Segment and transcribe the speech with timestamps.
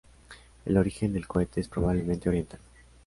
[0.65, 2.59] El origen del cohete es probablemente oriental.